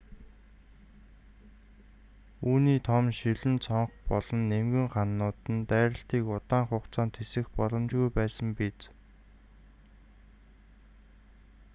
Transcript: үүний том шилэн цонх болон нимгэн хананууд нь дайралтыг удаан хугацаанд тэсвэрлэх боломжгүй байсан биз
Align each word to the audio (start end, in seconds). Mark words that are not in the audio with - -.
үүний 2.49 2.79
том 2.87 3.05
шилэн 3.19 3.55
цонх 3.65 3.91
болон 4.09 4.41
нимгэн 4.51 4.87
хананууд 4.93 5.39
нь 5.53 5.67
дайралтыг 5.71 6.23
удаан 6.37 6.63
хугацаанд 6.69 7.13
тэсвэрлэх 7.15 7.49
боломжгүй 7.59 8.07
байсан 8.17 8.47
биз 8.57 8.79